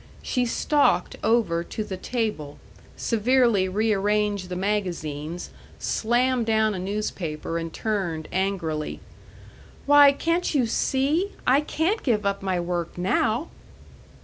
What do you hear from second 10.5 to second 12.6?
you see? I can't give up my